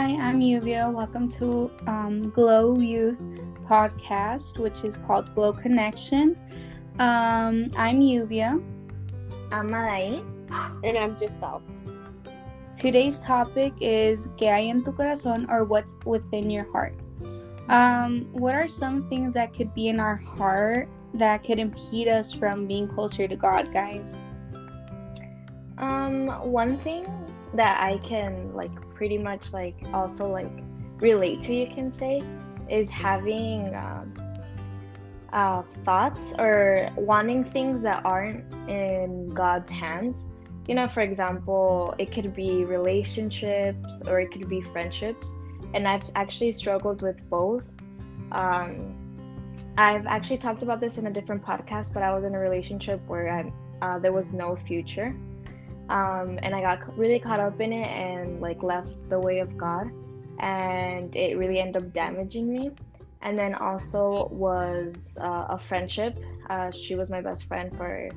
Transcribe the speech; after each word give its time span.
Hi, 0.00 0.16
I'm 0.16 0.40
Yuvia. 0.40 0.90
Welcome 0.90 1.28
to 1.32 1.70
um, 1.86 2.22
Glow 2.22 2.78
Youth 2.78 3.18
podcast, 3.68 4.56
which 4.56 4.82
is 4.82 4.96
called 5.06 5.34
Glow 5.34 5.52
Connection. 5.52 6.38
Um, 6.98 7.68
I'm 7.76 8.00
Yuvia. 8.00 8.64
I'm 9.52 9.70
Malay. 9.70 10.22
And 10.82 10.96
I'm 10.96 11.18
Giselle. 11.18 11.60
Today's 12.74 13.20
topic 13.20 13.74
is 13.78 14.26
¿Qué 14.38 14.48
hay 14.48 14.70
en 14.70 14.82
tu 14.82 14.92
corazón 14.92 15.46
or 15.50 15.64
what's 15.64 15.94
within 16.06 16.48
your 16.48 16.64
heart? 16.72 16.94
Um, 17.68 18.26
what 18.32 18.54
are 18.54 18.68
some 18.68 19.06
things 19.10 19.34
that 19.34 19.52
could 19.52 19.74
be 19.74 19.88
in 19.88 20.00
our 20.00 20.16
heart 20.16 20.88
that 21.12 21.44
could 21.44 21.58
impede 21.58 22.08
us 22.08 22.32
from 22.32 22.66
being 22.66 22.88
closer 22.88 23.28
to 23.28 23.36
God, 23.36 23.70
guys? 23.70 24.16
Um, 25.76 26.28
one 26.50 26.78
thing 26.78 27.06
that 27.52 27.78
I 27.82 27.98
can 27.98 28.54
like 28.54 28.72
pretty 29.00 29.16
much 29.16 29.54
like 29.54 29.76
also 29.94 30.30
like 30.30 30.52
relate 30.98 31.40
to, 31.40 31.54
you 31.54 31.66
can 31.66 31.90
say, 31.90 32.22
is 32.68 32.90
having 32.90 33.74
um, 33.74 34.12
uh, 35.32 35.62
thoughts 35.86 36.34
or 36.38 36.90
wanting 36.96 37.42
things 37.42 37.80
that 37.80 38.04
aren't 38.04 38.44
in 38.68 39.30
God's 39.30 39.72
hands. 39.72 40.24
You 40.68 40.74
know, 40.74 40.86
for 40.86 41.00
example, 41.00 41.94
it 41.96 42.12
could 42.12 42.34
be 42.36 42.66
relationships 42.66 44.06
or 44.06 44.20
it 44.20 44.32
could 44.32 44.50
be 44.50 44.60
friendships. 44.60 45.32
And 45.72 45.88
I've 45.88 46.10
actually 46.14 46.52
struggled 46.52 47.00
with 47.00 47.26
both. 47.30 47.70
Um, 48.32 48.94
I've 49.78 50.04
actually 50.04 50.36
talked 50.36 50.62
about 50.62 50.78
this 50.78 50.98
in 50.98 51.06
a 51.06 51.10
different 51.10 51.42
podcast, 51.42 51.94
but 51.94 52.02
I 52.02 52.14
was 52.14 52.24
in 52.24 52.34
a 52.34 52.38
relationship 52.38 53.00
where 53.06 53.30
I, 53.30 53.50
uh, 53.80 53.98
there 53.98 54.12
was 54.12 54.34
no 54.34 54.56
future 54.56 55.16
um, 55.90 56.38
and 56.42 56.54
I 56.54 56.60
got 56.60 56.96
really 56.96 57.18
caught 57.18 57.40
up 57.40 57.60
in 57.60 57.72
it 57.72 57.88
and 57.88 58.40
like 58.40 58.62
left 58.62 58.94
the 59.10 59.18
way 59.18 59.40
of 59.40 59.58
God, 59.58 59.90
and 60.38 61.14
it 61.16 61.36
really 61.36 61.58
ended 61.58 61.82
up 61.82 61.92
damaging 61.92 62.50
me. 62.50 62.70
And 63.22 63.38
then 63.38 63.54
also 63.54 64.28
was 64.30 65.18
uh, 65.20 65.46
a 65.50 65.58
friendship. 65.58 66.16
Uh, 66.48 66.70
she 66.70 66.94
was 66.94 67.10
my 67.10 67.20
best 67.20 67.46
friend 67.46 67.76
for 67.76 68.08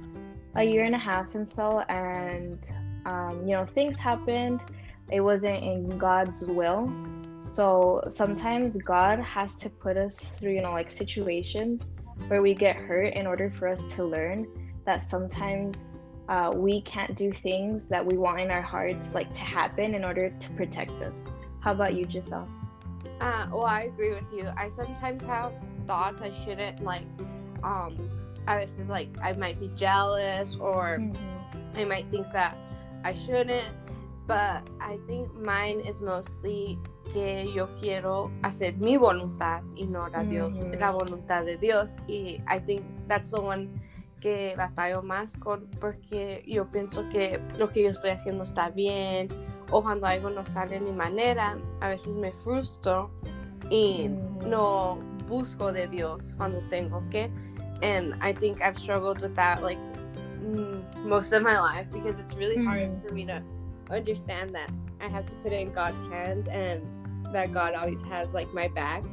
a 0.56 0.64
year 0.64 0.86
and 0.86 0.96
a 0.96 1.00
half 1.00 1.36
and 1.36 1.50
so, 1.50 1.82
and 1.90 2.72
um, 3.06 3.42
you 3.46 3.54
know 3.56 3.66
things 3.66 3.98
happened. 3.98 4.62
It 5.12 5.20
wasn't 5.20 5.64
in 5.64 5.98
God's 5.98 6.46
will, 6.46 6.94
so 7.42 8.04
sometimes 8.08 8.78
God 8.78 9.20
has 9.20 9.56
to 9.56 9.70
put 9.70 9.98
us 9.98 10.20
through 10.38 10.54
you 10.54 10.62
know 10.62 10.72
like 10.72 10.92
situations 10.92 11.90
where 12.28 12.44
we 12.44 12.54
get 12.54 12.76
hurt 12.76 13.14
in 13.16 13.26
order 13.26 13.50
for 13.50 13.68
us 13.68 13.96
to 13.96 14.06
learn 14.06 14.48
that 14.86 15.02
sometimes 15.02 15.90
uh, 16.30 16.52
we 16.56 16.82
can't 16.82 17.16
do 17.16 17.32
things 17.32 17.88
that 17.90 18.06
we 18.06 18.18
want 18.18 18.40
in 18.40 18.50
our 18.50 18.62
hearts 18.62 19.14
like 19.14 19.34
to 19.34 19.42
happen 19.42 19.94
in 19.94 20.06
order 20.06 20.30
to 20.30 20.50
protect 20.52 20.92
us. 21.02 21.30
How 21.60 21.72
about 21.72 21.94
you, 21.94 22.10
Giselle? 22.10 22.48
Uh, 23.20 23.48
well, 23.52 23.66
I 23.66 23.84
agree 23.84 24.12
with 24.14 24.32
you. 24.34 24.50
I 24.58 24.70
sometimes 24.70 25.24
have 25.24 25.54
thoughts 25.88 26.22
I 26.22 26.32
shouldn't 26.44 26.84
like. 26.84 27.04
Um, 27.64 28.10
I 28.48 28.60
was 28.60 28.76
just 28.76 28.90
like 28.90 29.10
I 29.22 29.34
might 29.34 29.60
be 29.60 29.70
jealous 29.76 30.56
or 30.60 30.98
mm-hmm. 31.00 31.80
I 31.80 31.86
might 31.86 32.10
think 32.12 32.32
that 32.34 32.58
I 33.04 33.16
shouldn't. 33.26 33.76
But 34.26 34.68
I 34.80 34.98
think 35.06 35.34
mine 35.36 35.82
is 35.82 36.02
mostly 36.02 36.80
que 37.12 37.52
yo 37.54 37.68
quiero 37.80 38.32
hacer 38.42 38.78
mi 38.78 38.98
voluntad 38.98 39.64
y 39.76 39.86
no 39.86 40.08
la, 40.08 40.24
Dios, 40.24 40.54
mm-hmm. 40.54 40.80
la 40.80 40.92
voluntad 40.92 41.46
de 41.46 41.58
Dios. 41.58 41.92
Y 42.08 42.40
I 42.48 42.60
think 42.60 42.86
that's 43.08 43.32
the 43.32 43.42
one 43.42 43.80
que 44.24 44.56
batallo 44.56 45.04
más 45.04 45.36
con 45.36 45.68
porque 45.82 46.46
yo 46.48 46.66
pienso 46.72 47.08
que 47.10 47.42
lo 47.58 47.70
que 47.70 47.84
yo 47.84 47.90
estoy 47.90 48.12
haciendo 48.12 48.44
está 48.44 48.70
bien 48.70 49.28
o 49.70 49.84
cuando 49.84 50.08
algo 50.08 50.30
no 50.30 50.46
sale 50.46 50.76
de 50.76 50.80
mi 50.80 50.94
manera, 50.94 51.58
a 51.82 51.90
veces 51.90 52.08
me 52.08 52.32
frustro 52.32 53.12
y 53.70 54.08
mm. 54.08 54.50
no 54.50 54.98
busco 55.28 55.74
de 55.74 55.88
Dios 55.88 56.34
cuando 56.38 56.62
tengo 56.70 57.04
que. 57.10 57.30
And 57.82 58.14
I 58.22 58.34
think 58.34 58.62
I've 58.62 58.78
struggled 58.78 59.22
with 59.22 59.36
that 59.36 59.62
like 59.62 59.80
mm, 60.42 60.82
most 61.06 61.34
of 61.34 61.44
my 61.44 61.60
life 61.60 61.88
because 61.92 62.18
it's 62.18 62.34
really 62.36 62.58
mm. 62.58 62.66
hard 62.66 62.92
for 63.06 63.14
me 63.14 63.26
to 63.26 63.44
understand 63.90 64.56
that 64.56 64.72
I 65.02 65.10
have 65.10 65.26
to 65.26 65.36
put 65.44 65.52
it 65.52 65.60
in 65.60 65.74
God's 65.74 66.00
hands 66.10 66.48
and 66.48 66.82
that 67.34 67.52
God 67.52 67.74
always 67.74 68.02
has 68.04 68.34
like 68.34 68.54
my 68.54 68.70
back. 68.70 69.04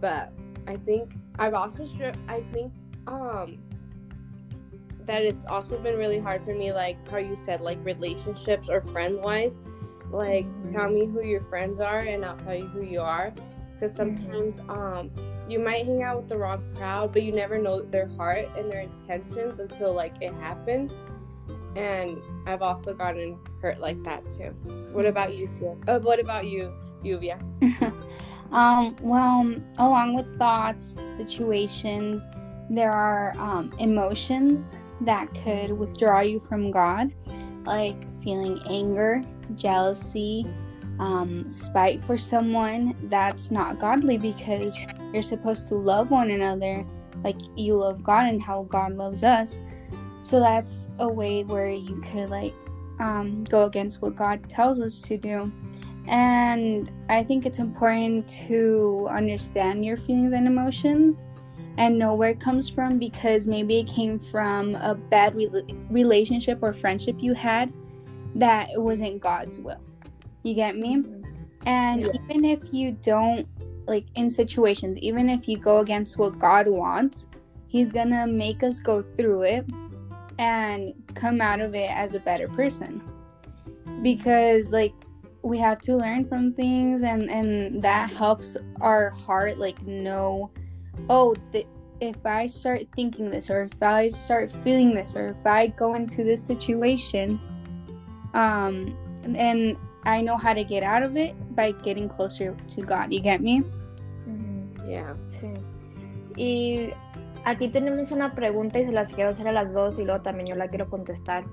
But 0.00 0.32
I 0.66 0.76
think 0.84 1.12
I've 1.38 1.54
also 1.54 1.86
I 2.28 2.42
think 2.52 2.72
um 3.06 3.58
that 5.08 5.22
it's 5.22 5.46
also 5.46 5.78
been 5.78 5.96
really 5.96 6.18
hard 6.18 6.44
for 6.44 6.54
me, 6.54 6.70
like 6.72 6.96
how 7.10 7.16
you 7.16 7.34
said, 7.34 7.62
like 7.62 7.78
relationships 7.82 8.68
or 8.68 8.82
friend 8.92 9.18
wise. 9.20 9.58
Like, 10.12 10.44
mm-hmm. 10.44 10.68
tell 10.68 10.88
me 10.90 11.06
who 11.06 11.22
your 11.22 11.42
friends 11.44 11.80
are, 11.80 12.00
and 12.00 12.24
I'll 12.24 12.36
tell 12.36 12.54
you 12.54 12.66
who 12.66 12.82
you 12.82 13.00
are. 13.00 13.32
Because 13.74 13.96
mm-hmm. 13.96 14.16
sometimes, 14.16 14.60
mm-hmm. 14.60 14.70
um, 14.70 15.10
you 15.48 15.58
might 15.58 15.86
hang 15.86 16.02
out 16.02 16.18
with 16.18 16.28
the 16.28 16.36
wrong 16.36 16.62
crowd, 16.76 17.14
but 17.14 17.22
you 17.22 17.32
never 17.32 17.58
know 17.58 17.82
their 17.82 18.06
heart 18.16 18.48
and 18.56 18.70
their 18.70 18.82
intentions 18.82 19.58
until 19.60 19.94
like 19.94 20.14
it 20.20 20.34
happens. 20.34 20.92
And 21.74 22.18
I've 22.46 22.60
also 22.60 22.92
gotten 22.92 23.38
hurt 23.62 23.80
like 23.80 24.02
that 24.04 24.30
too. 24.30 24.50
What 24.92 25.06
about 25.06 25.36
you, 25.36 25.48
Sia? 25.48 25.74
Uh, 25.86 26.00
what 26.00 26.20
about 26.20 26.46
you, 26.46 26.70
Yuvia? 27.02 27.40
um, 28.52 28.94
well, 29.00 29.54
along 29.78 30.16
with 30.16 30.38
thoughts, 30.38 30.96
situations, 31.16 32.26
there 32.68 32.92
are 32.92 33.34
um, 33.38 33.72
emotions 33.78 34.74
that 35.02 35.32
could 35.42 35.72
withdraw 35.72 36.20
you 36.20 36.40
from 36.40 36.70
God, 36.70 37.12
like 37.64 37.96
feeling 38.22 38.60
anger, 38.68 39.22
jealousy, 39.54 40.46
um, 40.98 41.48
spite 41.50 42.02
for 42.04 42.18
someone. 42.18 42.96
That's 43.04 43.50
not 43.50 43.78
godly 43.78 44.18
because 44.18 44.76
you're 45.12 45.22
supposed 45.22 45.68
to 45.68 45.76
love 45.76 46.10
one 46.10 46.30
another 46.30 46.84
like 47.24 47.36
you 47.56 47.76
love 47.76 48.02
God 48.02 48.28
and 48.28 48.42
how 48.42 48.64
God 48.64 48.94
loves 48.94 49.24
us. 49.24 49.60
So 50.22 50.40
that's 50.40 50.88
a 50.98 51.08
way 51.08 51.44
where 51.44 51.70
you 51.70 52.02
could 52.12 52.30
like 52.30 52.54
um, 53.00 53.44
go 53.44 53.64
against 53.64 54.02
what 54.02 54.16
God 54.16 54.48
tells 54.48 54.80
us 54.80 55.00
to 55.02 55.16
do. 55.16 55.52
And 56.06 56.90
I 57.08 57.22
think 57.22 57.44
it's 57.44 57.58
important 57.58 58.28
to 58.46 59.08
understand 59.10 59.84
your 59.84 59.96
feelings 59.98 60.32
and 60.32 60.46
emotions 60.46 61.24
and 61.78 61.96
know 61.96 62.12
where 62.12 62.30
it 62.30 62.40
comes 62.40 62.68
from 62.68 62.98
because 62.98 63.46
maybe 63.46 63.78
it 63.78 63.86
came 63.86 64.18
from 64.18 64.74
a 64.74 64.96
bad 64.96 65.36
re- 65.36 65.64
relationship 65.88 66.58
or 66.60 66.72
friendship 66.72 67.16
you 67.20 67.34
had 67.34 67.72
that 68.34 68.68
it 68.74 68.82
wasn't 68.82 69.20
God's 69.20 69.60
will. 69.60 69.80
You 70.42 70.54
get 70.54 70.76
me? 70.76 71.04
And 71.66 72.02
yeah. 72.02 72.08
even 72.24 72.44
if 72.44 72.60
you 72.72 72.92
don't, 72.92 73.46
like 73.86 74.06
in 74.16 74.28
situations, 74.28 74.98
even 74.98 75.30
if 75.30 75.48
you 75.48 75.56
go 75.56 75.78
against 75.78 76.18
what 76.18 76.38
God 76.38 76.66
wants, 76.66 77.28
He's 77.68 77.92
gonna 77.92 78.26
make 78.26 78.62
us 78.62 78.80
go 78.80 79.02
through 79.02 79.42
it 79.42 79.66
and 80.38 80.94
come 81.14 81.40
out 81.40 81.60
of 81.60 81.74
it 81.74 81.90
as 81.90 82.14
a 82.14 82.20
better 82.20 82.48
person. 82.48 83.02
Because, 84.02 84.68
like, 84.68 84.94
we 85.42 85.58
have 85.58 85.80
to 85.82 85.96
learn 85.96 86.26
from 86.26 86.52
things 86.52 87.02
and 87.02 87.30
and 87.30 87.82
that 87.82 88.10
helps 88.10 88.56
our 88.80 89.10
heart 89.10 89.58
like 89.58 89.80
know 89.86 90.50
oh, 91.08 91.34
if 92.00 92.24
I 92.24 92.46
start 92.46 92.82
thinking 92.94 93.30
this, 93.30 93.50
or 93.50 93.64
if 93.64 93.82
I 93.82 94.08
start 94.08 94.52
feeling 94.62 94.94
this, 94.94 95.16
or 95.16 95.30
if 95.30 95.46
I 95.46 95.68
go 95.68 95.94
into 95.94 96.24
this 96.24 96.42
situation, 96.42 97.40
um, 98.34 98.96
and 99.24 99.76
I 100.04 100.20
know 100.20 100.36
how 100.36 100.54
to 100.54 100.64
get 100.64 100.82
out 100.82 101.02
of 101.02 101.16
it 101.16 101.34
by 101.54 101.72
getting 101.72 102.08
closer 102.08 102.54
to 102.54 102.82
God. 102.82 103.12
You 103.12 103.20
get 103.20 103.40
me? 103.40 103.62
Mm-hmm. 104.28 104.90
Yeah. 104.90 105.14
Sí. 105.30 105.52
Y 106.36 106.94
aquí 107.44 107.68
tenemos 107.68 108.12
una 108.12 108.34
pregunta 108.34 108.78
y 108.78 108.86
se 108.86 108.92
las 108.92 109.12
quiero 109.12 109.30
hacer 109.30 109.48
a 109.48 109.52
las 109.52 109.72
dos 109.72 109.98
y 109.98 110.04
luego 110.04 110.22
también 110.22 110.46
yo 110.46 110.54
la 110.54 110.68
quiero 110.68 110.88
contestar. 110.88 111.44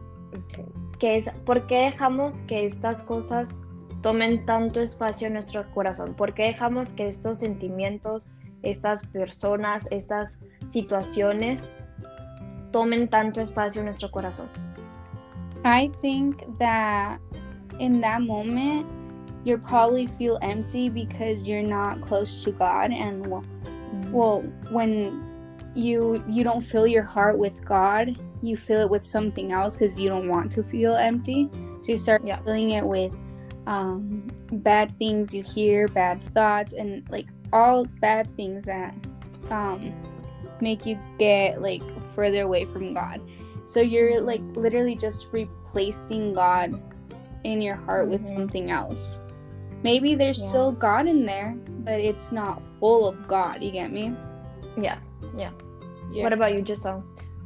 Okay. 0.46 0.66
Que 1.00 1.18
es, 1.18 1.30
¿por 1.46 1.66
qué 1.68 1.86
dejamos 1.86 2.44
que 2.44 2.66
estas 2.66 3.02
cosas 3.04 3.62
tomen 4.02 4.46
tanto 4.46 4.80
espacio 4.80 5.28
en 5.28 5.34
nuestro 5.34 5.70
corazón? 5.74 6.14
¿Por 6.14 6.34
qué 6.34 6.44
dejamos 6.44 6.94
que 6.94 7.08
estos 7.08 7.40
sentimientos 7.40 8.30
estas 8.66 9.06
personas, 9.06 9.88
estas 9.92 10.40
situaciones 10.70 11.76
tomen 12.72 13.08
tanto 13.10 13.42
espacio 13.42 13.80
en 13.80 13.86
nuestro 13.86 14.10
corazón? 14.12 14.50
I 15.64 15.90
think 16.02 16.44
that 16.60 17.20
in 17.80 18.02
that 18.02 18.22
moment 18.22 18.86
you 19.44 19.58
probably 19.58 20.08
feel 20.08 20.38
empty 20.42 20.90
because 20.90 21.48
you're 21.48 21.62
not 21.62 22.02
close 22.02 22.44
to 22.44 22.52
God 22.52 22.92
and 22.92 23.28
well, 23.28 23.46
well 24.12 24.42
when 24.70 25.24
you 25.76 26.24
you 26.28 26.44
don't 26.44 26.62
fill 26.62 26.88
your 26.88 27.04
heart 27.04 27.38
with 27.38 27.64
God, 27.64 28.18
you 28.42 28.58
fill 28.58 28.82
it 28.82 28.90
with 28.90 29.06
something 29.06 29.52
else 29.52 29.76
because 29.76 30.00
you 30.00 30.10
don't 30.10 30.28
want 30.28 30.52
to 30.54 30.64
feel 30.64 30.96
empty. 30.96 31.50
So 31.82 31.92
you 31.92 31.98
start 31.98 32.26
yeah. 32.26 32.40
filling 32.42 32.72
it 32.72 32.86
with 32.86 33.14
um, 33.68 34.32
bad 34.52 34.96
things 34.98 35.34
you 35.34 35.44
hear, 35.44 35.88
bad 35.88 36.24
thoughts, 36.34 36.74
and 36.74 37.08
like 37.10 37.28
all 37.52 37.86
bad 38.02 38.28
things 38.36 38.64
that 38.66 38.94
um, 39.50 39.94
make 40.62 40.86
you 40.86 40.98
get 41.18 41.62
like 41.62 41.84
further 42.14 42.44
away 42.44 42.66
from 42.66 42.94
God. 42.94 43.22
So 43.66 43.82
you're 43.82 44.22
like 44.22 44.42
literally 44.56 44.96
just 44.96 45.28
replacing 45.32 46.34
God 46.34 46.82
in 47.44 47.62
your 47.62 47.76
heart 47.76 48.08
with 48.08 48.22
mm-hmm. 48.24 48.38
something 48.38 48.72
else. 48.72 49.20
maybe 49.86 50.16
there's 50.16 50.40
Yeah. 50.40 50.50
still 50.50 50.72
God 50.72 51.06
in 51.08 51.26
there, 51.28 51.56
but 51.86 52.00
it's 52.00 52.32
not 52.32 52.60
full 52.80 53.08
of 53.08 53.28
God. 53.28 53.62
You 53.62 53.70
get 53.72 53.92
me? 53.92 54.16
Yeah, 54.82 54.98
yeah. 55.38 55.52
Yeah. 56.12 56.24
What 56.24 56.34
about 56.34 56.54
you, 56.56 56.66
Giselle? 56.66 57.04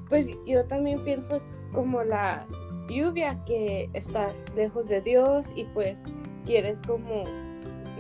Pues 0.08 0.30
yo 0.46 0.64
también 0.64 1.04
pienso 1.04 1.42
como 1.74 2.02
la 2.04 2.46
lluvia 2.88 3.38
que 3.46 3.90
estás 3.94 4.46
lejos 4.56 4.88
de 4.88 5.02
Dios 5.02 5.52
y 5.56 5.66
pues 5.74 6.00
quieres 6.46 6.82
como 6.88 7.26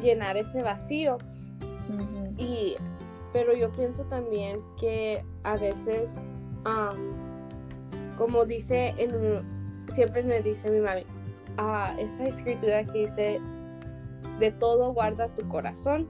llenar 0.01 0.37
ese 0.37 0.63
vacío 0.63 1.17
Y 2.37 2.75
pero 3.33 3.53
yo 3.55 3.71
pienso 3.71 4.03
también 4.05 4.59
que 4.79 5.23
a 5.43 5.55
veces 5.55 6.15
am, 6.65 6.97
como 8.17 8.45
dice 8.45 8.93
en 8.97 9.13
un- 9.15 9.85
siempre 9.91 10.23
me 10.23 10.41
dice 10.41 10.69
mi 10.69 10.79
mami 10.79 11.03
ah, 11.57 11.93
esa 11.99 12.25
escritura 12.27 12.83
que 12.85 12.99
dice 12.99 13.39
de 14.39 14.51
todo 14.51 14.93
guarda 14.93 15.27
tu 15.35 15.47
corazón 15.47 16.07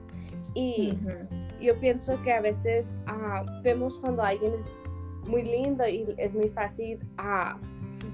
y 0.54 0.96
yo 1.60 1.78
pienso 1.78 2.20
que 2.22 2.32
a 2.32 2.40
veces 2.40 2.96
ah, 3.06 3.44
vemos 3.62 3.98
cuando 3.98 4.22
alguien 4.22 4.54
es 4.54 4.82
muy 5.28 5.42
lindo 5.42 5.86
y 5.86 6.06
es 6.16 6.32
muy 6.32 6.48
fácil 6.48 6.98
ah, 7.18 7.58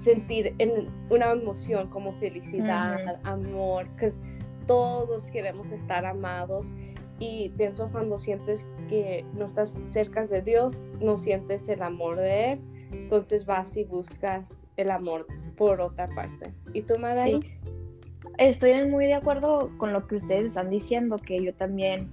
sentir 0.01 0.53
en 0.57 0.89
una 1.09 1.31
emoción 1.31 1.87
como 1.89 2.11
felicidad, 2.19 2.97
amor, 3.23 3.87
que 3.97 4.11
todos 4.65 5.31
queremos 5.31 5.71
estar 5.71 6.05
amados 6.05 6.73
y 7.19 7.49
pienso 7.49 7.89
cuando 7.91 8.17
sientes 8.19 8.65
que 8.89 9.25
no 9.33 9.45
estás 9.45 9.77
cerca 9.85 10.23
de 10.25 10.41
Dios, 10.41 10.87
no 10.99 11.17
sientes 11.17 11.67
el 11.69 11.81
amor 11.81 12.17
de 12.17 12.53
Él, 12.53 12.61
entonces 12.91 13.45
vas 13.45 13.75
y 13.75 13.83
buscas 13.83 14.57
el 14.75 14.91
amor 14.91 15.25
por 15.57 15.81
otra 15.81 16.07
parte. 16.15 16.53
¿Y 16.73 16.83
tú, 16.83 16.99
Madai? 16.99 17.41
Sí. 17.41 17.51
Estoy 18.37 18.85
muy 18.87 19.07
de 19.07 19.15
acuerdo 19.15 19.71
con 19.77 19.93
lo 19.93 20.05
que 20.05 20.15
ustedes 20.15 20.47
están 20.47 20.69
diciendo, 20.69 21.17
que 21.17 21.43
yo 21.43 21.53
también 21.55 22.09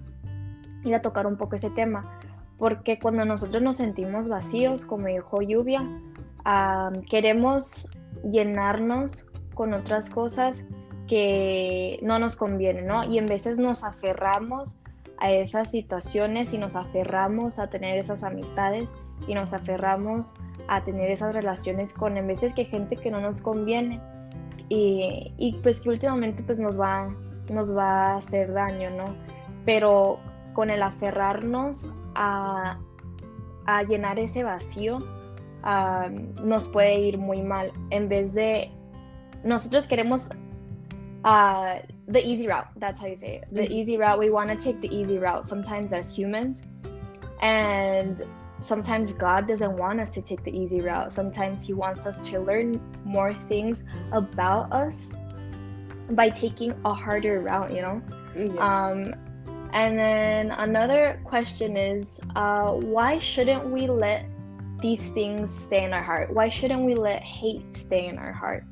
iba 0.85 0.97
a 0.99 1.03
tocar 1.03 1.27
un 1.27 1.37
poco 1.37 1.57
ese 1.57 1.71
tema, 1.71 2.19
porque 2.57 2.99
cuando 2.99 3.25
nosotros 3.25 3.63
nos 3.63 3.77
sentimos 3.77 4.29
vacíos, 4.29 4.85
como 4.85 5.09
dijo 5.09 5.43
Lluvia, 5.43 5.83
queremos 7.11 7.91
llenarnos 8.25 9.27
con 9.55 9.75
otras 9.75 10.09
cosas 10.09 10.67
que 11.07 11.99
no 12.03 12.19
nos 12.19 12.37
convienen, 12.37 12.87
¿no? 12.87 13.05
Y 13.05 13.19
en 13.19 13.27
veces 13.27 13.59
nos 13.59 13.85
aferramos 13.85 14.79
a 15.19 15.31
esas 15.31 15.71
situaciones 15.71 16.53
y 16.53 16.59
nos 16.59 16.77
aferramos 16.77 17.59
a 17.59 17.69
tener 17.69 17.99
esas 17.99 18.23
amistades 18.23 18.95
y 19.27 19.35
nos 19.35 19.53
aferramos 19.53 20.35
a 20.69 20.83
tener 20.83 21.11
esas 21.11 21.35
relaciones 21.35 21.93
con 21.93 22.17
en 22.17 22.27
veces 22.27 22.55
que 22.55 22.65
gente 22.65 22.97
que 22.97 23.11
no 23.11 23.21
nos 23.21 23.41
conviene 23.41 24.01
y, 24.69 25.33
y, 25.37 25.53
pues 25.63 25.83
que 25.83 25.91
últimamente 25.91 26.43
pues 26.43 26.59
nos 26.59 26.81
va, 26.81 27.15
nos 27.51 27.77
va 27.77 28.13
a 28.13 28.17
hacer 28.17 28.53
daño, 28.53 28.91
¿no? 28.91 29.15
Pero 29.67 30.19
con 30.55 30.71
el 30.71 30.83
aferrarnos 30.83 31.93
a, 32.15 32.79
a 33.67 33.83
llenar 33.83 34.19
ese 34.19 34.43
vacío 34.43 34.99
ah, 35.63 36.09
nos 36.43 36.69
puede 36.69 36.99
ir 36.99 37.19
muy 37.19 37.43
mal. 37.43 37.73
En 37.91 38.09
vez 38.09 38.33
de 38.33 38.71
nosotros 39.43 39.87
queremos 39.87 40.31
uh, 41.25 41.94
the 42.09 42.27
easy 42.27 42.47
route. 42.49 42.69
That's 42.77 43.01
how 43.01 43.07
you 43.07 43.17
say 43.17 43.37
it. 43.37 43.45
The 43.53 43.63
Mhm. 43.63 43.71
easy 43.71 43.97
route. 43.97 44.19
We 44.19 44.31
want 44.31 44.51
to 44.51 44.57
take 44.57 44.81
the 44.81 44.95
easy 44.95 45.19
route 45.19 45.47
sometimes 45.47 45.93
as 45.93 46.15
humans, 46.15 46.67
and 47.41 48.23
sometimes 48.61 49.13
God 49.13 49.47
doesn't 49.47 49.77
want 49.77 50.01
us 50.01 50.11
to 50.13 50.23
take 50.23 50.43
the 50.45 50.57
easy 50.57 50.81
route. 50.81 51.13
Sometimes 51.13 51.67
He 51.67 51.73
wants 51.73 52.07
us 52.07 52.19
to 52.29 52.41
learn 52.41 52.81
more 53.05 53.33
things 53.33 53.85
about 54.13 54.73
us 54.73 55.15
by 56.11 56.29
taking 56.31 56.75
a 56.85 56.93
harder 56.93 57.41
route. 57.41 57.73
You 57.73 57.83
know. 57.83 58.03
Yeah. 58.37 58.61
Um, 58.61 59.15
and 59.73 59.99
then 59.99 60.51
another 60.53 61.21
question 61.25 61.77
is, 61.77 62.21
uh, 62.37 62.73
why 62.73 63.19
shouldn't 63.19 63.67
we 63.71 63.87
let 63.87 64.27
these 64.81 65.11
things 65.11 65.53
stay 65.53 65.85
in 65.85 65.93
our 65.93 66.03
heart? 66.03 66.33
Why 66.33 66.49
shouldn't 66.49 66.85
we 66.85 66.95
let 66.95 67.23
hate 67.23 67.75
stay 67.75 68.09
in 68.09 68.19
our 68.19 68.33
heart? 68.33 68.65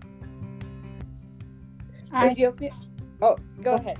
I 2.12 2.28
yo 2.36 2.52
pienso... 2.52 2.91
Oh, 3.22 3.36
go 3.62 3.74
ahead. 3.76 3.98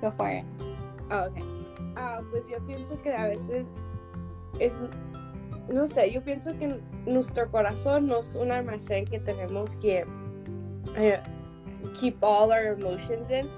go 0.00 0.10
for 0.16 0.30
it. 0.30 0.44
Ah, 1.10 1.26
ok. 1.26 1.42
Ah, 1.96 2.20
pues 2.30 2.44
yo 2.48 2.58
pienso 2.66 2.96
que 3.02 3.12
a 3.12 3.28
veces 3.28 3.66
es, 4.60 4.78
no 5.68 5.86
sé, 5.86 6.10
yo 6.12 6.22
pienso 6.22 6.56
que 6.58 6.80
nuestro 7.06 7.50
corazón 7.50 8.06
no 8.06 8.18
es 8.20 8.34
un 8.34 8.50
almacén 8.50 9.04
que 9.06 9.18
tenemos 9.20 9.76
que 9.76 10.04
eh, 10.96 11.20
keep 11.94 12.16
all 12.22 12.50
our 12.50 12.72
emotions 12.72 13.30
in, 13.30 13.48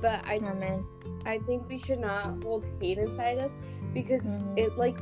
but 0.00 0.24
I, 0.24 0.38
Amen. 0.42 0.84
I 1.26 1.38
think 1.46 1.68
we 1.68 1.78
should 1.78 2.00
not 2.00 2.42
hold 2.42 2.64
hate 2.80 2.98
inside 2.98 3.38
us 3.38 3.56
because 3.92 4.22
Mhm. 4.26 4.56
it 4.56 4.76
like 4.78 4.96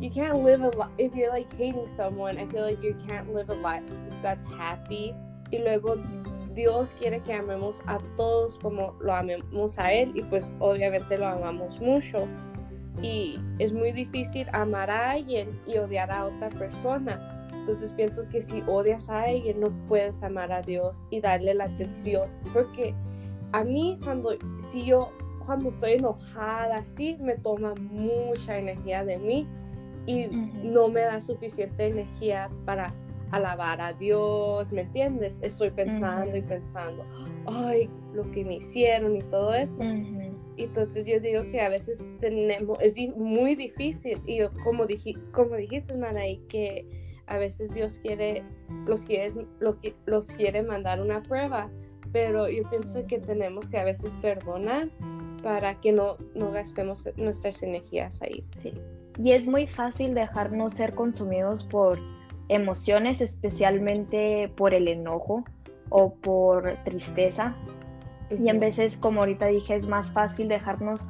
you 0.00 0.10
can't 0.10 0.42
live 0.42 0.62
a 0.62 0.70
life 0.70 0.92
if 0.98 1.14
you're 1.14 1.30
like 1.32 1.52
hating 1.52 1.86
someone. 1.96 2.38
I 2.38 2.46
feel 2.46 2.62
like 2.62 2.82
you 2.82 2.94
can't 3.06 3.34
live 3.34 3.50
a 3.50 3.54
life 3.54 3.84
that's 4.22 4.44
happy. 4.56 5.12
Y 5.52 5.58
luego 5.58 5.96
Mhm. 5.96 6.37
Dios 6.58 6.92
quiere 6.98 7.20
que 7.20 7.32
amemos 7.32 7.84
a 7.86 7.98
todos 8.16 8.58
como 8.58 8.92
lo 9.00 9.14
amemos 9.14 9.78
a 9.78 9.92
Él 9.92 10.10
y 10.16 10.24
pues 10.24 10.52
obviamente 10.58 11.16
lo 11.16 11.28
amamos 11.28 11.80
mucho. 11.80 12.26
Y 13.00 13.38
es 13.60 13.72
muy 13.72 13.92
difícil 13.92 14.48
amar 14.52 14.90
a 14.90 15.12
alguien 15.12 15.56
y 15.68 15.78
odiar 15.78 16.10
a 16.10 16.24
otra 16.24 16.48
persona. 16.48 17.48
Entonces 17.52 17.92
pienso 17.92 18.28
que 18.30 18.42
si 18.42 18.64
odias 18.66 19.08
a 19.08 19.22
alguien 19.22 19.60
no 19.60 19.70
puedes 19.86 20.20
amar 20.24 20.50
a 20.50 20.60
Dios 20.60 21.00
y 21.10 21.20
darle 21.20 21.54
la 21.54 21.66
atención. 21.66 22.28
Porque 22.52 22.92
a 23.52 23.62
mí 23.62 23.96
cuando, 24.02 24.30
si 24.72 24.84
yo 24.84 25.12
cuando 25.46 25.68
estoy 25.68 25.92
enojada 25.92 26.78
así 26.78 27.16
me 27.20 27.36
toma 27.36 27.72
mucha 27.76 28.58
energía 28.58 29.04
de 29.04 29.16
mí 29.16 29.46
y 30.06 30.26
no 30.64 30.88
me 30.88 31.02
da 31.02 31.20
suficiente 31.20 31.86
energía 31.86 32.50
para 32.64 32.92
alabar 33.30 33.80
a 33.80 33.92
Dios, 33.92 34.72
¿me 34.72 34.82
entiendes? 34.82 35.38
Estoy 35.42 35.70
pensando 35.70 36.36
y 36.36 36.42
pensando, 36.42 37.04
ay, 37.46 37.88
lo 38.14 38.30
que 38.30 38.44
me 38.44 38.56
hicieron 38.56 39.16
y 39.16 39.20
todo 39.22 39.54
eso. 39.54 39.82
Mhm. 39.82 40.36
Entonces 40.56 41.06
yo 41.06 41.20
digo 41.20 41.42
que 41.50 41.60
a 41.60 41.68
veces 41.68 42.04
tenemos, 42.20 42.78
es 42.80 42.96
muy 43.16 43.54
difícil 43.54 44.20
y 44.26 44.38
yo, 44.38 44.50
como, 44.64 44.86
diji, 44.86 45.14
como 45.32 45.54
dijiste, 45.56 45.94
Manaí, 45.94 46.38
que 46.48 46.84
a 47.26 47.38
veces 47.38 47.72
Dios 47.74 47.98
quiere, 48.00 48.42
los 48.86 49.04
quiere, 49.04 49.30
los, 49.60 49.76
los 50.06 50.26
quiere 50.28 50.62
mandar 50.62 51.00
una 51.00 51.22
prueba, 51.22 51.70
pero 52.12 52.48
yo 52.48 52.68
pienso 52.70 53.06
que 53.06 53.18
tenemos 53.18 53.68
que 53.68 53.78
a 53.78 53.84
veces 53.84 54.16
perdonar 54.16 54.88
para 55.42 55.80
que 55.80 55.92
no, 55.92 56.16
no 56.34 56.50
gastemos 56.50 57.08
nuestras 57.16 57.62
energías 57.62 58.20
ahí. 58.22 58.44
Sí. 58.56 58.74
Y 59.22 59.32
es 59.32 59.46
muy 59.46 59.66
fácil 59.66 60.14
dejarnos 60.14 60.72
ser 60.72 60.94
consumidos 60.94 61.62
por 61.64 61.98
emociones, 62.48 63.20
especialmente 63.20 64.52
por 64.56 64.74
el 64.74 64.88
enojo 64.88 65.44
o 65.90 66.14
por 66.14 66.76
tristeza. 66.84 67.54
Y 68.30 68.48
en 68.48 68.60
veces, 68.60 68.96
como 68.96 69.20
ahorita 69.20 69.46
dije, 69.46 69.76
es 69.76 69.88
más 69.88 70.10
fácil 70.12 70.48
dejarnos 70.48 71.08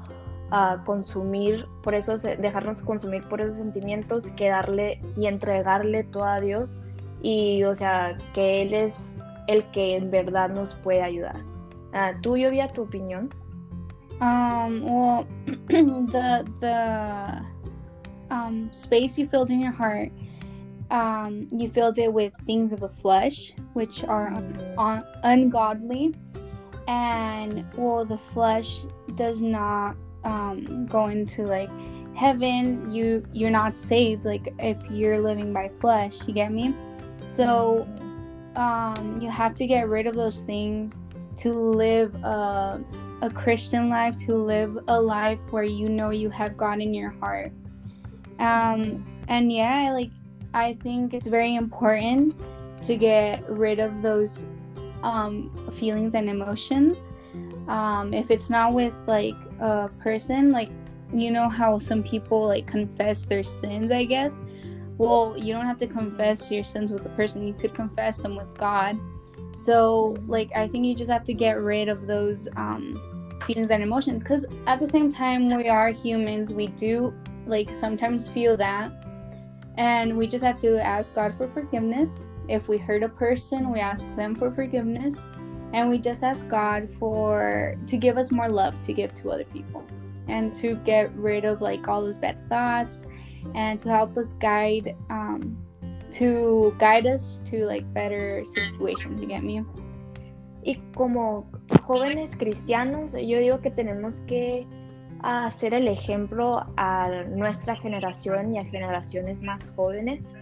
ah, 0.51 0.83
consumir 0.87 1.67
por 1.83 1.95
esos, 1.95 2.23
dejarnos 2.23 2.83
consumir 2.83 3.25
por 3.29 3.41
esos 3.41 3.57
sentimientos 3.57 4.29
que 4.31 4.49
darle 4.49 5.01
y 5.17 5.27
entregarle 5.27 6.05
todo 6.05 6.25
a 6.25 6.41
Dios. 6.41 6.77
Y, 7.23 7.65
o 7.65 7.75
sea, 7.75 8.17
que 8.35 8.63
Él 8.63 8.75
es 8.75 9.19
el 9.49 9.65
que 9.73 9.97
en 9.97 10.11
verdad 10.11 10.51
nos 10.51 10.75
puede 10.75 11.03
ayudar. 11.03 11.43
Ah, 11.93 12.13
¿Tú, 12.23 12.37
Llovia, 12.37 12.73
tu 12.73 12.83
opinión? 12.83 13.31
Um, 14.21 14.83
well, 14.83 15.27
the 15.69 16.45
the 16.61 17.41
um, 18.35 18.69
space 18.73 19.17
you 19.17 19.29
filled 19.29 19.51
in 19.51 19.61
your 19.61 19.73
heart, 19.73 20.11
um, 20.91 21.49
you 21.51 21.69
filled 21.69 21.99
it 21.99 22.13
with 22.13 22.33
things 22.47 22.73
of 22.73 22.81
the 22.81 22.89
flesh, 22.89 23.53
which 23.75 24.05
are 24.05 24.29
un- 24.29 25.05
ungodly, 25.23 26.15
and 26.87 27.65
well, 27.77 28.05
the 28.05 28.19
flesh 28.19 28.81
does 29.15 29.43
not 29.43 29.97
um, 30.25 30.87
go 30.87 31.09
into 31.09 31.43
like 31.45 31.71
heaven. 32.15 32.93
You 32.93 33.25
you're 33.33 33.51
not 33.51 33.79
saved 33.79 34.25
like 34.25 34.55
if 34.59 34.79
you're 34.91 35.21
living 35.21 35.53
by 35.53 35.69
flesh. 35.69 36.27
You 36.27 36.35
get 36.35 36.53
me? 36.53 36.75
So 37.27 37.87
um, 38.57 39.21
you 39.21 39.31
have 39.31 39.55
to 39.57 39.67
get 39.67 39.89
rid 39.89 40.07
of 40.07 40.15
those 40.15 40.43
things 40.43 40.99
to 41.39 41.53
live 41.53 42.15
a, 42.17 42.83
a 43.23 43.31
Christian 43.31 43.89
life, 43.89 44.17
to 44.27 44.35
live 44.35 44.79
a 44.89 45.01
life 45.01 45.39
where 45.51 45.63
you 45.63 45.89
know 45.89 46.11
you 46.11 46.31
have 46.31 46.57
God 46.57 46.81
in 46.81 46.93
your 46.95 47.11
heart. 47.11 47.53
Um, 48.39 49.05
and 49.29 49.53
yeah, 49.53 49.93
like 49.93 50.11
I 50.55 50.75
think 50.75 51.15
it's 51.15 51.29
very 51.29 51.55
important 51.55 52.35
to 52.83 52.97
get 52.97 53.49
rid 53.49 53.81
of 53.81 54.03
those 54.03 54.47
um, 55.03 55.51
feelings 55.75 56.15
and 56.15 56.29
emotions. 56.29 57.09
Um, 57.69 58.15
if 58.15 58.31
it's 58.31 58.49
not 58.49 58.73
with 58.73 58.95
like 59.07 59.35
a 59.61 59.91
person, 60.01 60.53
like 60.53 60.71
you 61.13 61.31
know 61.31 61.49
how 61.49 61.79
some 61.79 62.03
people 62.03 62.47
like 62.47 62.67
confess 62.67 63.25
their 63.25 63.43
sins, 63.43 63.91
I 63.91 64.05
guess. 64.05 64.41
well, 64.99 65.37
you 65.39 65.55
don't 65.55 65.65
have 65.65 65.79
to 65.79 65.87
confess 65.87 66.51
your 66.51 66.65
sins 66.65 66.91
with 66.91 67.07
a 67.07 67.09
person. 67.11 67.47
You 67.47 67.55
could 67.55 67.75
confess 67.75 68.19
them 68.19 68.37
with 68.37 68.57
God. 68.59 68.99
So, 69.55 70.15
like, 70.27 70.51
I 70.55 70.69
think 70.69 70.85
you 70.85 70.95
just 70.95 71.11
have 71.11 71.25
to 71.25 71.35
get 71.35 71.61
rid 71.61 71.89
of 71.89 72.07
those 72.07 72.49
um, 72.57 73.01
feelings 73.47 73.71
and 73.71 73.83
emotions 73.83 74.23
because 74.23 74.45
at 74.67 74.81
the 74.81 74.89
same 74.89 75.11
time, 75.11 75.55
we 75.57 75.69
are 75.69 75.91
humans. 75.91 76.53
We 76.53 76.67
do, 76.69 77.15
like, 77.47 77.73
sometimes 77.73 78.29
feel 78.29 78.57
that. 78.57 78.93
And 79.79 80.19
we 80.19 80.27
just 80.27 80.43
have 80.43 80.59
to 80.61 80.85
ask 80.85 81.15
God 81.15 81.35
for 81.39 81.49
forgiveness. 81.49 82.25
If 82.49 82.69
we 82.69 82.79
hurt 82.79 83.05
a 83.05 83.09
person, 83.09 83.71
we 83.71 83.79
ask 83.79 84.05
them 84.17 84.35
for 84.35 84.51
forgiveness. 84.51 85.25
And 85.73 85.89
we 85.89 85.99
just 85.99 86.25
ask 86.25 86.47
God 86.49 86.89
for 86.99 87.77
to 87.87 87.97
give 87.97 88.19
us 88.19 88.33
more 88.33 88.49
love 88.49 88.75
to 88.83 88.93
give 88.93 89.15
to 89.17 89.31
other 89.31 89.45
people 89.45 89.87
and 90.27 90.55
to 90.57 90.75
get 90.85 91.15
rid 91.15 91.45
of 91.45 91.63
like 91.63 91.87
all 91.87 92.03
those 92.03 92.17
bad 92.17 92.37
thoughts 92.49 93.07
and 93.55 93.79
to 93.79 93.89
help 93.89 94.17
us 94.17 94.33
guide 94.35 94.97
um, 95.11 95.57
to 96.11 96.75
guide 96.79 97.07
us 97.07 97.41
to 97.47 97.65
like 97.67 97.93
better 97.95 98.45
situations. 98.45 99.21
You 99.21 99.29
get 99.29 99.45
me? 99.45 99.65
Y 100.67 100.81
como 100.95 101.47
jóvenes 101.83 102.37
cristianos, 102.37 103.13
yo 103.13 103.39
digo 103.39 103.63
que 103.63 103.71
tenemos 103.71 104.27
que 104.27 104.67
hacer 105.23 105.75
el 105.75 105.89
ejemplo 105.89 106.65
a 106.77 107.25
nuestra 107.29 107.77
generación 107.77 108.55
y 108.55 108.59
a 108.59 108.65
generaciones 108.65 109.43
más 109.43 109.75
jóvenes 109.75 110.37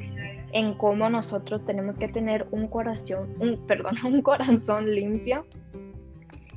en 0.53 0.75
cómo 0.75 1.09
nosotros 1.09 1.65
tenemos 1.65 1.99
que 1.99 2.09
tener 2.09 2.47
un 2.51 2.69
corazón, 2.69 3.35
un, 3.39 3.57
perdón, 3.67 3.97
un 4.05 4.23
corazón 4.23 4.91
limpio. 4.91 5.47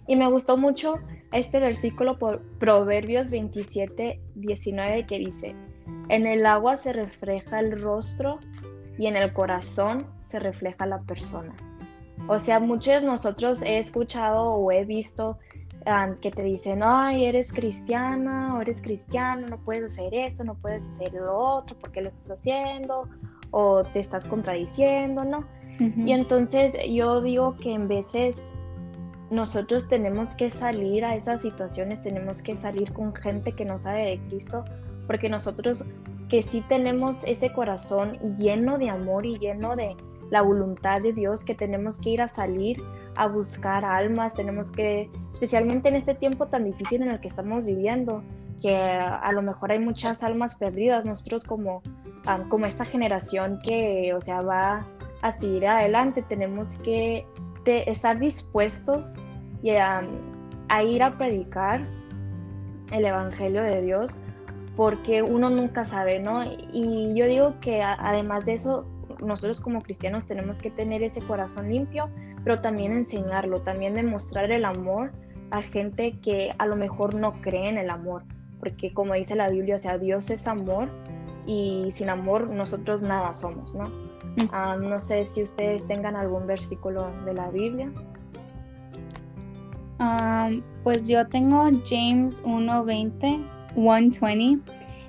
Y 0.08 0.16
me 0.16 0.28
gustó 0.28 0.58
mucho 0.58 1.00
este 1.32 1.60
versículo 1.60 2.18
por 2.18 2.42
Proverbios 2.60 3.32
27, 3.32 4.20
19 4.36 5.06
que 5.06 5.20
dice, 5.20 5.56
en 6.10 6.26
el 6.26 6.46
agua 6.46 6.78
se 6.78 6.94
refleja 6.94 7.60
el 7.60 7.80
rostro 7.80 8.40
y 8.98 9.08
en 9.08 9.16
el 9.16 9.32
corazón 9.34 10.08
se 10.24 10.40
refleja 10.40 10.86
la 10.86 11.00
persona. 11.02 11.56
O 12.28 12.40
sea, 12.40 12.60
muchos 12.60 13.02
de 13.02 13.08
nosotros 13.08 13.62
he 13.62 13.80
escuchado 13.80 14.44
o 14.44 14.72
he 14.72 14.86
visto 14.86 15.38
que 16.22 16.32
te 16.32 16.44
dicen, 16.44 16.82
ay, 16.84 17.26
eres 17.26 17.54
cristiana 17.54 18.56
o 18.56 18.62
eres 18.62 18.82
cristiano, 18.82 19.48
no 19.48 19.58
puedes 19.58 19.94
hacer 19.94 20.14
esto, 20.14 20.44
no 20.44 20.56
puedes 20.56 20.84
hacer 20.84 21.14
lo 21.14 21.38
otro, 21.38 21.78
¿por 21.78 21.92
qué 21.92 22.02
lo 22.02 22.10
estás 22.10 22.30
haciendo? 22.30 23.08
O 23.52 23.84
te 23.84 24.00
estás 24.00 24.28
contradiciendo, 24.28 25.24
¿no? 25.24 25.46
Y 25.80 26.12
entonces 26.12 26.76
yo 26.90 27.22
digo 27.22 27.56
que 27.56 27.74
en 27.74 27.88
veces 27.88 28.54
nosotros 29.32 29.88
tenemos 29.88 30.36
que 30.36 30.52
salir 30.52 31.06
a 31.06 31.16
esas 31.16 31.42
situaciones, 31.42 32.02
tenemos 32.02 32.42
que 32.42 32.58
salir 32.58 32.92
con 32.92 33.16
gente 33.16 33.54
que 33.54 33.64
no 33.64 33.78
sabe 33.78 34.06
de 34.06 34.20
Cristo, 34.28 34.66
porque 35.08 35.30
nosotros 35.30 35.86
que 36.28 36.44
sí 36.44 36.62
tenemos 36.68 37.24
ese 37.24 37.54
corazón 37.54 38.18
lleno 38.38 38.78
de 38.78 38.90
amor 38.90 39.26
y 39.26 39.40
lleno 39.40 39.76
de 39.76 39.96
la 40.30 40.42
voluntad 40.42 41.02
de 41.02 41.14
Dios, 41.14 41.44
que 41.44 41.56
tenemos 41.56 42.00
que 42.00 42.12
ir 42.12 42.22
a 42.22 42.28
salir 42.28 42.82
a 43.16 43.28
buscar 43.28 43.86
almas, 43.86 44.34
tenemos 44.34 44.72
que, 44.72 45.10
especialmente 45.34 45.90
en 45.90 45.96
este 45.96 46.16
tiempo 46.16 46.48
tan 46.48 46.66
difícil 46.66 47.02
en 47.02 47.10
el 47.10 47.20
que 47.20 47.28
estamos 47.28 47.68
viviendo, 47.68 48.24
que 48.62 48.76
a 48.76 49.32
lo 49.32 49.42
mejor 49.42 49.72
hay 49.72 49.80
muchas 49.80 50.24
almas 50.24 50.56
perdidas, 50.56 51.06
nosotros 51.06 51.46
como, 51.46 51.82
como 52.50 52.66
esta 52.66 52.86
generación 52.86 53.60
que, 53.66 54.14
o 54.14 54.22
sea, 54.22 54.42
va 54.42 54.86
a 55.22 55.32
seguir 55.32 55.68
adelante, 55.68 56.24
tenemos 56.24 56.78
que 56.78 57.26
estar 57.66 58.20
dispuestos 58.20 59.16
y 59.62 59.72
a, 59.72 60.04
ir 60.84 61.04
a 61.04 61.18
predicar 61.18 61.82
el 62.92 63.06
Evangelio 63.06 63.62
de 63.64 63.82
Dios, 63.82 64.20
porque 64.76 65.22
uno 65.22 65.50
nunca 65.50 65.86
sabe, 65.86 66.20
¿no? 66.20 66.44
Y 66.74 67.14
yo 67.16 67.26
digo 67.26 67.60
que 67.60 67.82
además 67.82 68.46
de 68.46 68.54
eso, 68.54 68.86
nosotros 69.22 69.62
como 69.62 69.82
cristianos 69.82 70.26
tenemos 70.26 70.60
que 70.60 70.72
tener 70.72 71.04
ese 71.04 71.22
corazón 71.22 71.70
limpio, 71.70 72.10
pero 72.44 72.62
también 72.62 72.94
enseñarlo, 72.94 73.62
también 73.62 73.96
demostrar 73.96 74.52
el 74.52 74.66
amor 74.66 75.12
a 75.52 75.62
gente 75.62 76.20
que 76.20 76.54
a 76.58 76.66
lo 76.66 76.76
mejor 76.76 77.16
no 77.16 77.42
cree 77.42 77.70
en 77.70 77.78
el 77.78 77.90
amor, 77.90 78.24
porque 78.60 78.94
como 78.94 79.14
dice 79.14 79.36
la 79.36 79.50
Biblia, 79.50 79.76
o 79.76 79.80
sea, 79.80 79.98
Dios 79.98 80.30
es 80.30 80.48
amor 80.48 80.90
y 81.46 81.90
sin 81.94 82.10
amor 82.10 82.50
nosotros 82.50 83.02
nada 83.02 83.34
somos, 83.34 83.74
¿no? 83.74 83.86
Mm. 83.86 84.50
Ah, 84.52 84.78
no 84.80 85.00
sé 85.00 85.26
si 85.26 85.44
ustedes 85.44 85.86
tengan 85.88 86.16
algún 86.16 86.46
versículo 86.46 87.10
de 87.26 87.34
la 87.34 87.50
Biblia. 87.50 87.92
Um, 90.00 90.62
pues 90.84 91.08
yo 91.08 91.28
tengo 91.28 91.70
James 91.84 92.42
1:20, 92.44 93.44
1:20, 93.76 94.62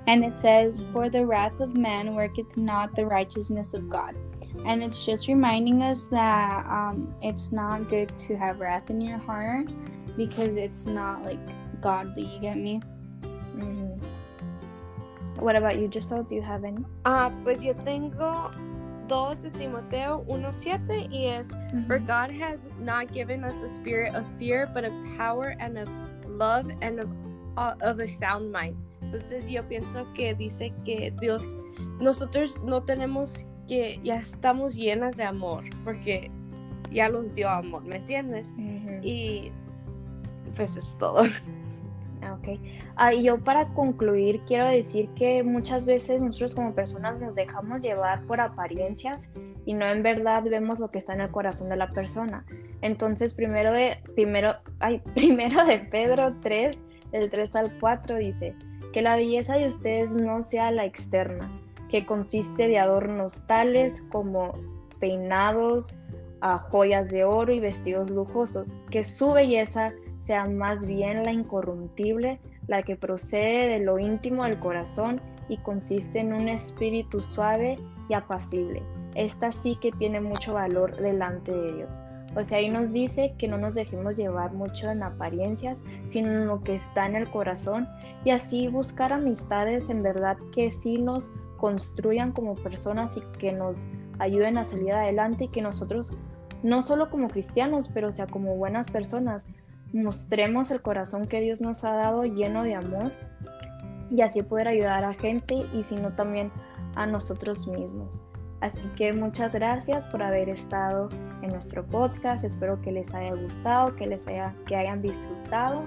and 0.07 0.23
it 0.25 0.33
says, 0.33 0.83
For 0.91 1.09
the 1.09 1.25
wrath 1.25 1.59
of 1.61 1.75
man 1.77 2.15
worketh 2.15 2.57
not 2.57 2.93
the 2.95 3.05
righteousness 3.05 3.73
of 3.73 3.87
God. 3.89 4.15
And 4.65 4.83
it's 4.83 5.05
just 5.05 5.27
reminding 5.27 5.81
us 5.81 6.05
that 6.05 6.65
um, 6.65 7.13
it's 7.21 7.51
not 7.51 7.89
good 7.89 8.17
to 8.19 8.35
have 8.35 8.59
wrath 8.59 8.89
in 8.89 9.01
your 9.01 9.17
heart 9.17 9.69
because 10.17 10.55
it's 10.55 10.85
not 10.85 11.23
like 11.23 11.39
godly. 11.81 12.23
You 12.23 12.39
get 12.39 12.57
me? 12.57 12.81
Mm-hmm. 13.55 13.99
What 15.39 15.55
about 15.55 15.79
you, 15.79 15.89
Giselle? 15.91 16.23
Do 16.23 16.35
you 16.35 16.41
have 16.41 16.63
any? 16.63 16.85
Ah, 17.05 17.27
uh, 17.27 17.29
pues 17.43 17.63
yo 17.63 17.73
tengo 17.73 18.51
2 19.07 19.41
de 19.41 19.49
Timoteo 19.51 20.23
1.7 20.27 21.09
y 21.11 21.25
es, 21.25 21.47
mm-hmm. 21.47 21.87
For 21.87 21.99
God 21.99 22.31
has 22.31 22.59
not 22.79 23.11
given 23.11 23.43
us 23.43 23.61
a 23.61 23.69
spirit 23.69 24.15
of 24.15 24.25
fear, 24.37 24.69
but 24.73 24.85
of 24.85 24.93
power 25.17 25.55
and 25.59 25.77
of 25.77 25.89
love 26.27 26.69
and 26.81 26.99
of, 26.99 27.09
uh, 27.57 27.75
of 27.81 27.99
a 27.99 28.07
sound 28.07 28.51
mind. 28.51 28.77
Entonces 29.01 29.49
yo 29.49 29.63
pienso 29.63 30.05
que 30.13 30.33
dice 30.33 30.71
que 30.85 31.11
Dios, 31.19 31.55
nosotros 31.99 32.57
no 32.63 32.81
tenemos 32.81 33.43
que, 33.71 34.01
ya 34.03 34.17
estamos 34.17 34.75
llenas 34.75 35.15
de 35.15 35.23
amor, 35.23 35.63
porque 35.85 36.29
ya 36.91 37.07
los 37.07 37.35
dio 37.35 37.49
amor, 37.49 37.85
¿me 37.85 37.95
entiendes? 37.95 38.53
Y 39.01 39.49
pues 40.55 40.75
es 40.75 40.95
todo. 40.99 41.23
Ah, 42.23 42.35
ok. 42.35 42.59
Ah, 42.97 43.13
yo 43.13 43.43
para 43.43 43.65
concluir 43.69 44.41
quiero 44.45 44.67
decir 44.67 45.09
que 45.15 45.41
muchas 45.41 45.87
veces 45.87 46.21
nosotros 46.21 46.53
como 46.53 46.75
personas 46.75 47.19
nos 47.19 47.33
dejamos 47.33 47.81
llevar 47.81 48.21
por 48.27 48.39
apariencias 48.39 49.33
y 49.65 49.73
no 49.73 49.87
en 49.87 50.03
verdad 50.03 50.43
vemos 50.43 50.77
lo 50.77 50.91
que 50.91 50.99
está 50.99 51.15
en 51.15 51.21
el 51.21 51.31
corazón 51.31 51.69
de 51.69 51.77
la 51.77 51.91
persona. 51.93 52.45
Entonces 52.83 53.33
primero 53.33 53.73
de, 53.73 53.97
primero, 54.13 54.53
ay, 54.81 54.99
primero 55.15 55.65
de 55.65 55.79
Pedro 55.79 56.35
3, 56.43 56.77
del 57.11 57.31
3 57.31 57.55
al 57.55 57.71
4 57.79 58.17
dice, 58.17 58.53
que 58.93 59.01
la 59.01 59.15
belleza 59.15 59.55
de 59.55 59.65
ustedes 59.65 60.11
no 60.11 60.43
sea 60.43 60.69
la 60.69 60.85
externa, 60.85 61.49
que 61.91 62.05
consiste 62.05 62.67
de 62.67 62.79
adornos 62.79 63.45
tales 63.47 64.01
como 64.11 64.53
peinados, 64.99 65.99
joyas 66.69 67.11
de 67.11 67.25
oro 67.25 67.53
y 67.53 67.59
vestidos 67.59 68.09
lujosos, 68.09 68.75
que 68.89 69.03
su 69.03 69.33
belleza 69.33 69.91
sea 70.21 70.45
más 70.45 70.87
bien 70.87 71.23
la 71.23 71.33
incorruptible, 71.33 72.39
la 72.67 72.83
que 72.83 72.95
procede 72.95 73.67
de 73.67 73.79
lo 73.79 73.99
íntimo 73.99 74.45
del 74.45 74.59
corazón 74.59 75.19
y 75.49 75.57
consiste 75.57 76.19
en 76.19 76.33
un 76.33 76.47
espíritu 76.47 77.21
suave 77.21 77.77
y 78.07 78.13
apacible. 78.13 78.81
Esta 79.15 79.51
sí 79.51 79.77
que 79.81 79.91
tiene 79.91 80.21
mucho 80.21 80.53
valor 80.53 80.95
delante 80.95 81.51
de 81.51 81.73
Dios. 81.73 82.01
O 82.33 82.43
sea, 82.45 82.59
ahí 82.59 82.69
nos 82.69 82.93
dice 82.93 83.35
que 83.37 83.49
no 83.49 83.57
nos 83.57 83.75
dejemos 83.75 84.15
llevar 84.15 84.53
mucho 84.53 84.89
en 84.89 85.03
apariencias, 85.03 85.83
sino 86.07 86.31
en 86.31 86.47
lo 86.47 86.63
que 86.63 86.75
está 86.75 87.05
en 87.05 87.17
el 87.17 87.29
corazón 87.29 87.89
y 88.23 88.29
así 88.29 88.69
buscar 88.69 89.11
amistades 89.11 89.89
en 89.89 90.01
verdad 90.01 90.37
que 90.53 90.71
sí 90.71 90.97
nos 90.97 91.29
construyan 91.61 92.31
como 92.31 92.55
personas 92.55 93.17
y 93.17 93.21
que 93.37 93.51
nos 93.51 93.87
ayuden 94.17 94.57
a 94.57 94.65
salir 94.65 94.93
adelante 94.93 95.43
y 95.43 95.47
que 95.49 95.61
nosotros, 95.61 96.11
no 96.63 96.81
solo 96.81 97.11
como 97.11 97.27
cristianos, 97.27 97.87
pero 97.93 98.11
sea 98.11 98.25
como 98.25 98.55
buenas 98.55 98.89
personas, 98.89 99.45
mostremos 99.93 100.71
el 100.71 100.81
corazón 100.81 101.27
que 101.27 101.39
Dios 101.39 101.61
nos 101.61 101.83
ha 101.83 101.91
dado 101.91 102.23
lleno 102.23 102.63
de 102.63 102.73
amor 102.73 103.11
y 104.09 104.21
así 104.21 104.41
poder 104.41 104.69
ayudar 104.69 105.03
a 105.03 105.13
gente 105.13 105.53
y 105.71 105.83
sino 105.83 106.15
también 106.15 106.51
a 106.95 107.05
nosotros 107.05 107.67
mismos. 107.67 108.25
Así 108.61 108.87
que 108.97 109.13
muchas 109.13 109.53
gracias 109.53 110.07
por 110.07 110.23
haber 110.23 110.49
estado 110.49 111.09
en 111.43 111.49
nuestro 111.49 111.85
podcast. 111.85 112.43
Espero 112.43 112.81
que 112.81 112.91
les 112.91 113.13
haya 113.13 113.35
gustado, 113.35 113.95
que 113.95 114.07
les 114.07 114.27
haya, 114.27 114.55
que 114.65 114.75
hayan 114.75 115.03
disfrutado. 115.03 115.85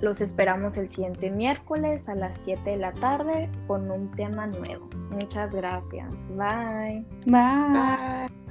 Los 0.00 0.20
esperamos 0.20 0.76
el 0.76 0.88
siguiente 0.88 1.30
miércoles 1.30 2.08
a 2.08 2.14
las 2.14 2.38
7 2.42 2.70
de 2.70 2.76
la 2.76 2.92
tarde 2.92 3.50
con 3.66 3.90
un 3.90 4.10
tema 4.12 4.46
nuevo. 4.46 4.88
Muchas 5.10 5.54
gracias. 5.54 6.28
Bye. 6.36 7.04
Bye. 7.26 8.47